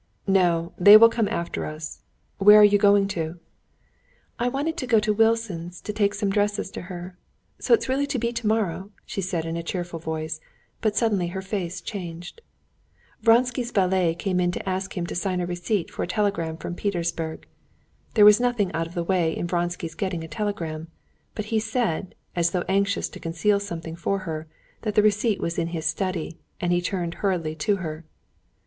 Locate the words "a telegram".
16.01-16.57, 20.23-20.87